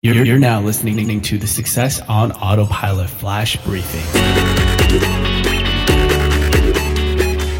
[0.00, 4.04] You're, you're now listening to the Success on Autopilot Flash Briefing.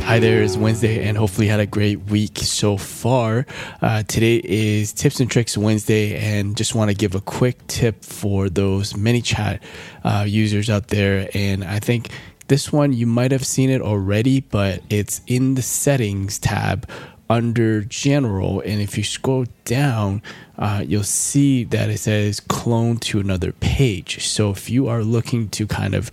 [0.04, 3.44] Hi there, it's Wednesday, and hopefully had a great week so far.
[3.82, 8.04] Uh, today is Tips and Tricks Wednesday, and just want to give a quick tip
[8.04, 9.58] for those ManyChat
[10.04, 11.28] uh, users out there.
[11.34, 12.10] And I think
[12.46, 16.88] this one you might have seen it already, but it's in the Settings tab
[17.30, 20.22] under general and if you scroll down
[20.56, 24.26] uh, you'll see that it says clone to another page.
[24.26, 26.10] So if you are looking to kind of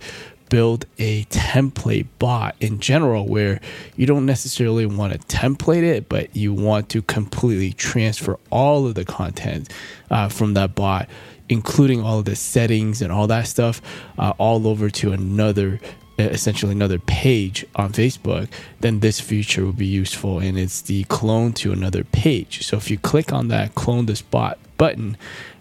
[0.48, 3.60] build a template bot in general where
[3.96, 8.94] you don't necessarily want to template it but you want to completely transfer all of
[8.94, 9.68] the content
[10.10, 11.08] uh, from that bot
[11.48, 13.80] including all of the settings and all that stuff
[14.18, 15.80] uh, all over to another
[16.18, 18.48] essentially another page on Facebook,
[18.80, 22.66] then this feature will be useful and it's the clone to another page.
[22.66, 25.16] So if you click on that clone this bot button,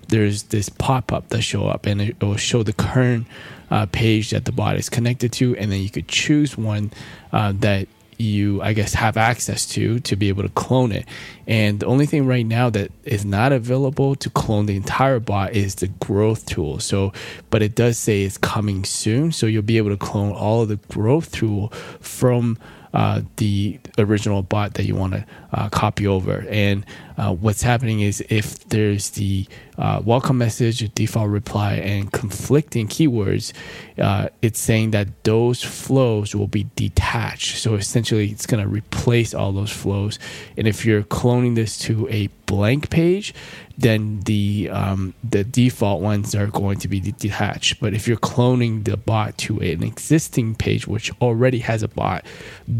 [0.07, 3.27] there's this pop up that show up and it, will show the current
[3.71, 6.91] uh, page that the bot is connected to, and then you could choose one
[7.33, 7.87] uh, that
[8.17, 11.05] you i guess have access to to be able to clone it.
[11.47, 15.53] And the only thing right now that is not available to clone the entire bot
[15.53, 16.79] is the growth tool.
[16.79, 17.13] So
[17.49, 20.69] but it does say it's coming soon so you'll be able to clone all of
[20.69, 22.57] the growth tool from
[22.95, 26.45] uh, the original bot that you want to uh, copy over.
[26.49, 26.85] And
[27.17, 29.45] uh, what's happening is if there's the
[29.77, 33.51] uh, welcome message, default reply, and conflicting keywords,
[33.99, 37.57] uh, it's saying that those flows will be detached.
[37.57, 40.17] So essentially, it's going to replace all those flows.
[40.57, 43.33] And if you're cloning this to a blank page,
[43.77, 47.79] then the um, the default ones are going to be detached.
[47.79, 52.25] But if you're cloning the bot to an existing page which already has a bot,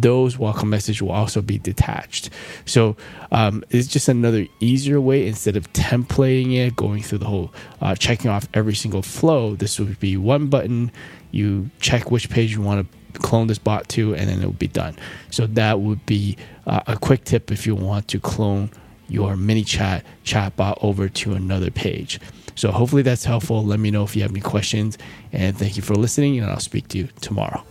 [0.06, 2.30] those welcome message will also be detached.
[2.66, 2.96] So
[3.32, 7.96] um, it's just another easier way instead of templating it, going through the whole uh,
[7.96, 9.56] checking off every single flow.
[9.56, 10.92] This would be one button.
[11.32, 14.54] You check which page you want to clone this bot to, and then it will
[14.54, 14.96] be done.
[15.32, 16.38] So that would be
[16.68, 18.70] uh, a quick tip if you want to clone
[19.10, 22.20] your ManyChat chat chatbot over to another page.
[22.54, 23.66] So hopefully that's helpful.
[23.66, 25.00] Let me know if you have any questions.
[25.34, 27.64] And thank you for listening, and I'll speak to you tomorrow.